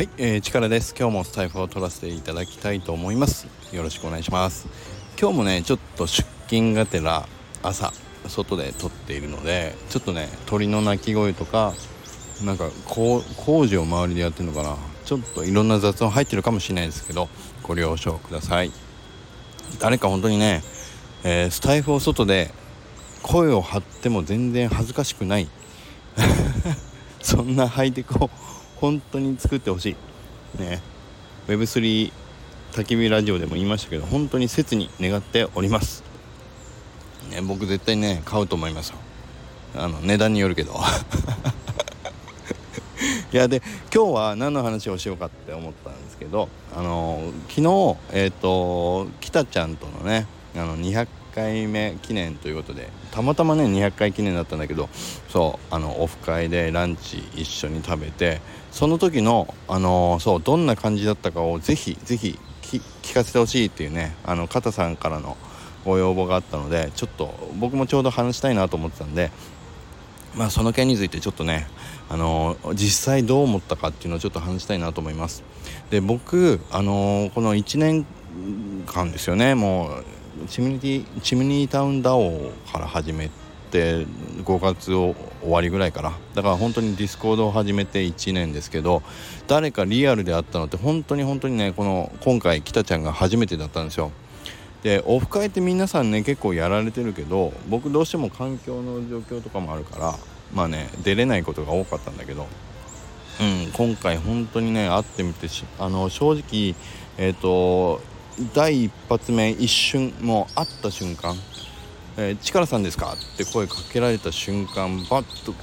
[0.00, 0.94] はい、えー、力です。
[0.98, 3.46] 今日もスタイフを取らせていただきたいと思います。
[3.70, 4.66] よろしくお願いします。
[5.20, 7.28] 今日もねちょっと出勤がてら
[7.62, 7.92] 朝
[8.26, 11.74] 外で撮っているのでちょっとね鳥の鳴き声とか
[12.42, 13.20] なんか工
[13.66, 14.78] 事を周りでやってるのかな。
[15.04, 17.28] ちょっといろんな雑音入ってるかもしれないですけど
[17.62, 18.72] ご了承ください。
[19.80, 20.62] 誰か本当にね、
[21.24, 22.54] えー、スタイフを外で
[23.20, 25.50] 声を張っても全然恥ずかしくない。
[27.20, 28.30] そんなハイテクを
[28.80, 29.96] 本当に作ってほし
[30.58, 30.60] い。
[30.60, 30.80] ね。
[31.48, 32.12] Web3
[32.72, 36.04] 焚き火ラジオでも言いましたけど本当に切に願っております、
[37.30, 38.96] ね、僕絶対ね買うと思いますよ。
[39.76, 40.74] あの値段によるけど。
[43.32, 43.62] いやで
[43.94, 50.26] 今日は何の話をしようかって思ったんですけどあの昨日えっ、ー、と北ちゃんとのね
[50.56, 54.88] あの200回目記念ということでたまたまね200回記念だったんだけど
[55.28, 65.36] そうあのオフ会でランチ一緒に食べてその時のあのそうどんな感じだったかをぜひぜひ聞かせてほしいっていうねあの片さんからの
[65.84, 69.30] ご要望があったのでちょっと僕もちょうど話したいなと思ってたんで
[70.36, 71.66] まあその件についてちょっとね
[72.08, 75.42] あの実際どう思ったかっていうのをちょっと話したいなと思います。
[75.90, 78.06] で僕あのこの1年
[78.86, 80.04] 間ですよねもう
[80.48, 83.30] チムニティ CHIMNEY TOWN DAO から始め
[83.70, 84.06] て
[84.44, 86.12] 5月を終わりぐらいから。
[86.34, 89.02] だから本当に Discord を始めて1年ですけど
[89.46, 94.12] 誰かリアルであったのって本当に本当にねこの今回北ちゃんが初めてだったんですよ。
[94.82, 100.14] でオフ会って皆さんね結構やられてるけど僕どうしても環境の状況とかもあるから
[100.54, 102.46] まあね出れないことが多かったんだけど
[103.40, 106.74] うん今回本当にね会ってみてあの正直
[107.18, 108.00] えっ、ー、と
[108.54, 111.36] 第一発目一瞬もう会った瞬間
[112.16, 115.54] 「えー、力さんですか?」って声かけられた瞬間バッと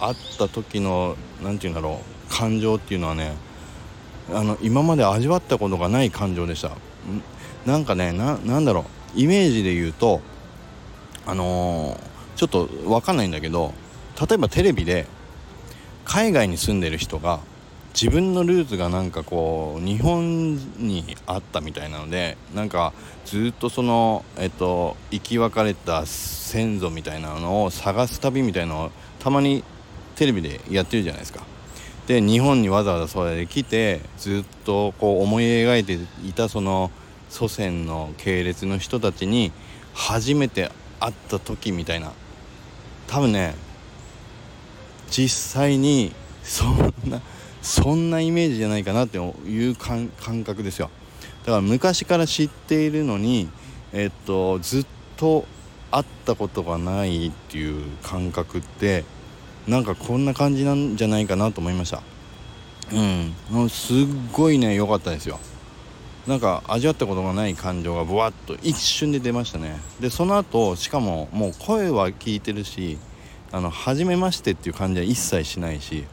[0.00, 3.34] 会った時の何て言うんだろう感情っていうのはね
[4.32, 6.72] あの今まで味わったことがない感情でした
[7.66, 8.84] なんかねなんだろ
[9.16, 10.20] うイメージで言うと
[11.26, 13.72] あのー、ちょっと分かんないんだけど
[14.20, 15.06] 例えばテレビで
[16.04, 17.40] 海外に住んでる人が
[17.94, 22.92] 自分のルーツがなんかこう日本にあったみたいなのでなんか
[23.24, 28.90] ずっとそのえっと生き別れた先祖みたいなのを探す旅みたいなのを
[29.20, 29.62] たまに
[30.16, 31.44] テレビでやってるじゃないですか。
[32.08, 35.94] で日本にわざわざそれで来てずっとこう思い描いて
[36.26, 36.90] いたその
[37.30, 39.52] 祖先の系列の人たちに
[39.94, 42.12] 初めて会った時みたいな
[43.06, 43.54] 多分ね
[45.10, 46.12] 実際に
[46.42, 47.22] そんな
[47.64, 50.10] そんなイメージじゃないかなっていう感
[50.44, 50.90] 覚ですよ。
[51.44, 53.48] だから昔から知っているのに
[53.92, 54.86] えっとずっ
[55.16, 55.46] と
[55.90, 59.04] 会ったことがないっていう感覚って
[59.66, 62.02] なんかこんな感じなんじゃないかなと思いました。
[62.92, 63.70] うん。
[63.70, 63.96] すっ
[64.32, 65.40] ごいね良かったですよ。
[66.26, 69.78] なんか味わったことがない感情がブワッと一瞬で出ましたね。
[70.00, 72.98] でその後しかももう声は聞いてるし
[73.52, 76.04] あの初めましてっていう感じは一切しないし。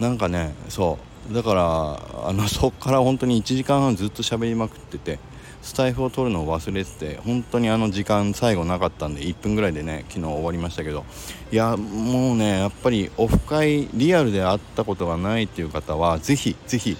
[0.00, 0.98] なんかねそ
[1.30, 1.34] う。
[1.34, 5.18] だからあの そっから本当に1時間半ずっと喋りまくってて
[5.62, 11.04] スタイフを取るのを忘れてて本当にあの時間最後なかったんで1分ぐらいでね昨日終わりましたけど。
[11.50, 16.96] いやもうねやっぱりオフ会リアルで会ったことがないっていう方は是非是非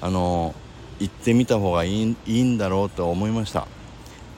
[0.00, 0.54] あの
[0.98, 3.66] 行ってみた方がいいいいんだろうと思いました。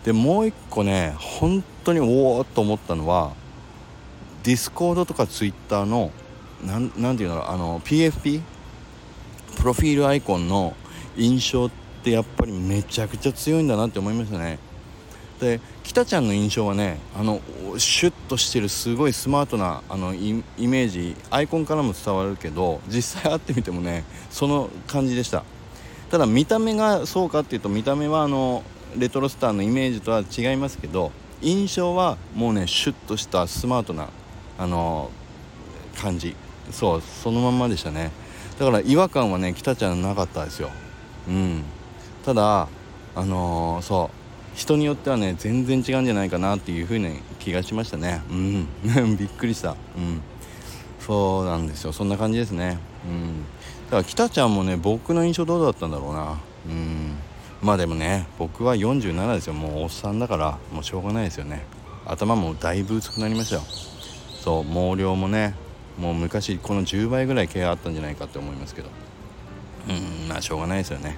[0.04, 3.32] でもう一個ね本当におおっと思ったのは
[4.42, 6.10] Discord とか Twitter の
[6.66, 8.41] なんなんていうあの PFP
[9.56, 10.74] プロフィールアイコンの
[11.16, 11.70] 印象っ
[12.02, 14.58] てやっぱりめちゃくちゃ強いんだなって思いましたね。
[15.41, 17.41] で北ちゃんの印象はねあの
[17.78, 25.44] シュッとしてるすごいスマートなあのイメージアイコンからも伝わるけど実際会ってみてもねその感じでした。
[26.10, 28.62] ただ見た目がそうかっていうと見た目はあの
[28.97, 34.08] レトロスターのイメージとは違いますけど印象はもうねシュッとしたスマートな
[34.59, 35.10] あの
[35.97, 36.34] 感じ。
[36.70, 38.10] そうそのまんまでしたね。
[38.59, 40.70] だから違和感はね北ちゃんなかったですよ。
[41.28, 41.62] うん。
[42.24, 42.68] ただ
[43.15, 44.18] あのー、そう。
[44.54, 48.22] 人によってはね全然違うんじゃないかなっていう風に気がしましたね。
[48.30, 48.66] うん。
[49.16, 49.76] びっくりした。
[49.97, 50.20] うん。
[51.00, 51.92] そうなんですよ。
[51.92, 52.78] そんな感じですね。
[53.06, 53.44] うん。
[53.86, 56.38] だから北ちゃんもね僕の印象どうだったんだろうな。
[56.66, 57.16] うん。
[57.62, 59.53] まあでもね僕は47ですよ。
[59.53, 61.64] もうおっさんだからもうしょうがないですよね。
[62.04, 63.62] 頭もだいぶ薄くなりましたよ。
[64.42, 65.54] そう毛量もね
[65.98, 68.89] もう昔この10倍ぐらい毛があったんじゃないかって思いますけど。
[69.89, 71.16] うんまあしょうがないですよね。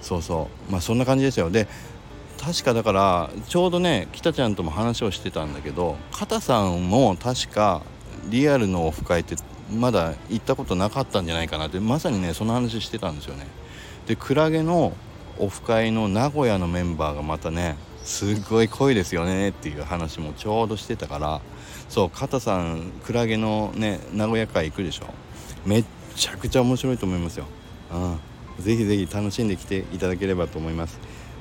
[0.00, 0.72] そうそう。
[0.72, 1.50] まあそんな感じですよ。
[1.50, 1.66] で
[2.40, 7.82] 確かだからちょうどね北ちゃんとも話をしてたんだけど片さんも確か
[8.28, 9.36] リアルのオフ会って
[9.72, 13.46] まだ行ったことなかったんじゃないかなってまさにねその話してたんですよね。
[14.06, 14.92] でクラゲの
[15.38, 21.40] オフ会の名古屋のメンバーがまたねすっごい濃いですよねっていう話もちょうどしてたから
[21.88, 25.06] そう片さんクラゲのね名古屋会行くでしょ？
[25.64, 25.84] めっ
[26.16, 27.46] ちゃくちゃ面白いと思いますよ、
[27.92, 30.98] うん、ぜひぜひ楽しんできていただければと思います。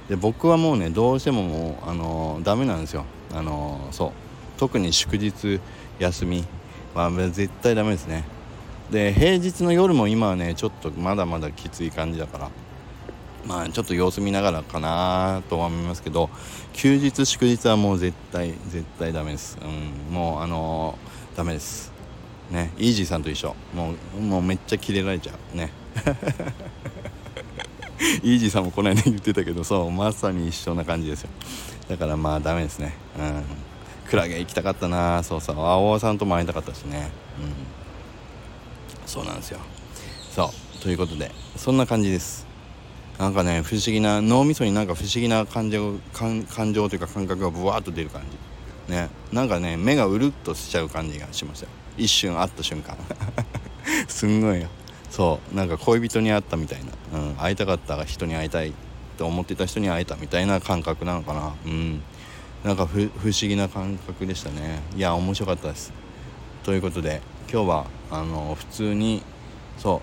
[0.09, 3.05] で僕はもうねどうしてももうあの、ダメなんですよ。
[3.33, 4.11] あの、そう。
[4.57, 5.61] 特に祝日
[5.97, 6.43] 休み
[6.93, 8.25] は絶対ダメですね。
[8.91, 12.49] で平日の夜も今はねちょっとまだまだきつい感じだから。
[13.45, 16.29] まあちょっと様子見ながらかなとは思いますけど
[16.73, 21.93] 休日祝日はもう絶対絶対ダメです、うん、もうあのー、ダメです。
[22.51, 22.71] ね。
[22.77, 23.55] イージーさんと一緒。
[23.73, 25.57] もうもうめっちゃキレられちゃう。
[25.57, 25.71] ね。
[28.21, 29.91] イージーさんもこの間言ってたけどそう。
[29.91, 31.29] まさに一緒な感じですよ。
[31.89, 32.95] だからまあダメですね。
[33.17, 33.43] うん。
[34.09, 35.23] クラゲ行きたかったな。
[35.23, 35.59] そうそう。
[35.59, 37.09] 青尾さんとも会いたかったしね。
[37.39, 37.53] うん。
[39.07, 39.59] そうなんですよ。
[40.31, 40.79] そう。
[40.81, 42.52] ということでそんな感じです。
[43.17, 48.23] なんかね不思議な脳みそになんか不思議な感情感情というか感覚がブワーッと出る感
[48.87, 48.91] じ。
[48.93, 49.09] ね。
[49.31, 51.67] なんかね目がうるっとしちゃう感じがしました。
[51.97, 52.97] 一瞬会った瞬間。
[54.07, 54.67] すんごいよ。
[55.09, 55.55] そう。
[55.55, 56.79] なんか恋人に会ったみたい
[57.11, 58.73] な、うん、会いたかった人に会いたい
[59.17, 61.53] と思ってた人に会えたみたいな感覚なのかな。
[61.65, 62.01] うん。
[62.63, 63.09] なんか不思
[63.41, 64.81] 議な感覚でしたね。
[64.95, 65.93] いや面白かったです。
[66.63, 67.21] ということで
[67.51, 69.21] 今日はあの普通に
[69.77, 70.01] そ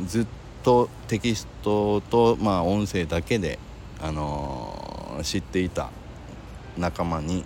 [0.00, 0.04] う。
[0.06, 0.39] ずっと
[1.08, 3.58] テキストと、まあ、音声だけで、
[4.00, 5.90] あのー、知っていた
[6.78, 7.44] 仲間に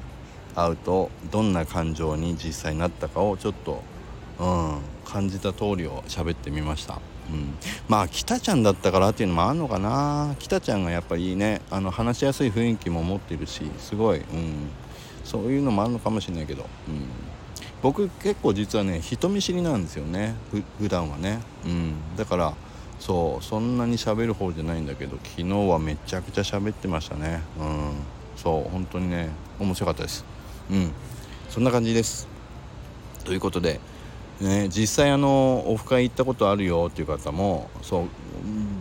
[0.55, 3.83] 会うとどんな感情に実際になったかをちょっと、
[4.39, 7.01] うん、感じた通りを喋ってみました。
[7.31, 7.57] うん、
[7.89, 10.37] まあ北ちゃんだったからっていうのもあるのかな。
[10.39, 14.69] 北ちゃんがやっぱりねあの話しやすい雰囲気も持ってるしすごい、うん、
[15.25, 17.07] そういうのもあるのかもしれないけど、うん、
[17.83, 20.35] 僕結構実はね人見知りなんですよね。
[20.79, 22.55] 普段はね、うん、だから
[22.99, 27.43] そうそんなに喋る方じゃないんだけど昨日はめちゃくちゃ喋ってましたね。
[27.59, 27.93] うん。
[28.37, 30.25] そう本当にね面白かったです。
[30.71, 30.93] うん。
[31.51, 32.29] そんな感じです。
[33.25, 33.81] ということで
[34.41, 38.05] ね、実際あのオフ会行ったことあるよっていう方もそう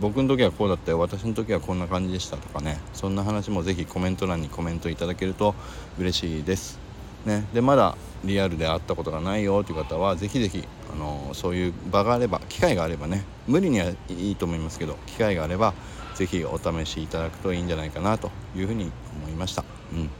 [0.00, 0.98] 僕の時はこうだったよ。
[0.98, 2.78] 私の時はこんな感じでしたとかね。
[2.92, 5.54] そんな話もぜひコメント欄にコメントいただけると
[5.98, 6.83] 嬉しいです。
[7.26, 15.74] ね、でまだリアルで会ったことがないよという方はぜひぜひあのそういう場があれば機会があればね無理にはいいと思いますけど機会があれば
[16.14, 19.64] ぜひお試しいただくといいんじゃないかなというふうに思いました。
[19.92, 20.10] うん、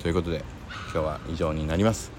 [0.00, 0.44] ということで
[0.92, 2.12] 今日は以上になります。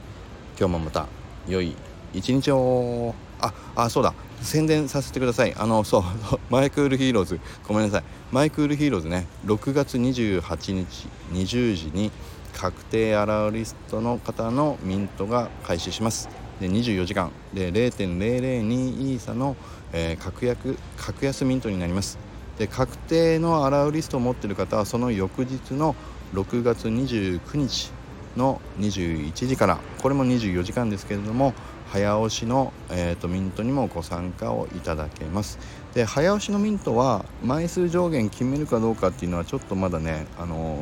[0.59, 1.07] 今日もまた
[1.47, 1.75] 良い
[2.13, 3.15] 一日を。
[3.39, 4.13] ああそうだ。
[4.41, 5.53] 宣伝させてください。
[5.55, 6.03] あのそう
[6.49, 7.39] My Cool Heroes。
[7.67, 8.03] ごめんなさい。
[8.31, 9.27] My Cool Heroes ね。
[9.45, 12.11] 6月28日20時に
[12.53, 16.29] 確定 allowlist の方のミントが開始します。
[16.59, 17.31] で24時間。
[17.53, 19.55] で0.002イーサの、
[19.91, 22.17] えー、確約格安ミントになります。
[22.57, 25.95] で確定のアラウリストを持っている方はその翌日の
[26.33, 27.91] 6月29日
[28.37, 31.53] の21時からこれも24時間ですけれども
[31.91, 35.59] 早押しの、えーと、ミントにもご参加をいただけます。
[35.93, 40.75] で早押しのミントは枚数上限決めるかどうかっていうのはちょっとまだね、あの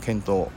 [0.00, 0.48] ー、検討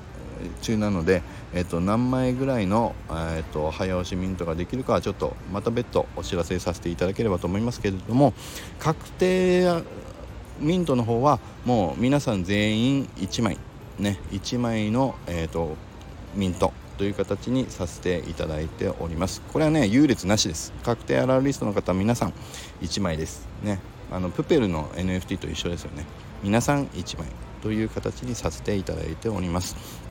[0.61, 1.21] 中なので、
[1.53, 8.33] えーと、何枚ぐらいの、えーと、早押しミントができるかはちょっとまた別途お知らせさせていただければと思いますけれども
[8.79, 9.83] 確定
[10.59, 13.57] ミントの方はもう皆さん全員1枚
[13.99, 15.75] ね1枚の、えー、と
[16.35, 19.41] ミントという形にさせていただいております。
[19.41, 20.71] これはね優劣なしです。
[20.83, 22.33] 確定アラーリストの方皆さん
[22.81, 23.47] 1枚です。
[23.63, 23.79] ね。
[24.11, 26.05] あのプペルの NFT と一緒ですよね。
[26.43, 27.27] 皆さん1枚
[27.63, 30.10] という形にさせていただいております。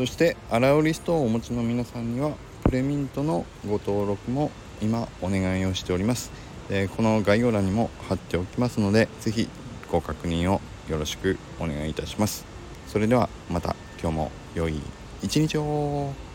[0.00, 6.32] そしてアラウリストをお持ちの皆さんにはプレミントのご登録も今お願いをしております、
[6.70, 9.46] え、この概要欄にも貼っておきますので是非
[9.92, 12.46] ご確認をよろしくお願いいたします。
[12.86, 14.80] それではまた今日も良い
[15.22, 16.29] 一日を。